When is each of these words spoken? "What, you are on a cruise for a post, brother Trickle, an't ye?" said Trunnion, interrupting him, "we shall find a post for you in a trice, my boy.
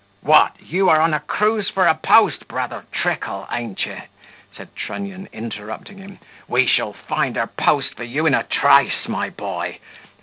"What, 0.21 0.55
you 0.59 0.89
are 0.89 0.99
on 0.99 1.13
a 1.13 1.19
cruise 1.19 1.69
for 1.69 1.85
a 1.85 1.93
post, 1.93 2.47
brother 2.47 2.85
Trickle, 2.91 3.45
an't 3.51 3.85
ye?" 3.85 3.99
said 4.57 4.75
Trunnion, 4.75 5.29
interrupting 5.31 5.99
him, 5.99 6.17
"we 6.47 6.65
shall 6.65 6.93
find 6.93 7.37
a 7.37 7.45
post 7.45 7.93
for 7.93 8.03
you 8.03 8.25
in 8.25 8.33
a 8.33 8.41
trice, 8.41 9.07
my 9.07 9.29
boy. 9.29 9.77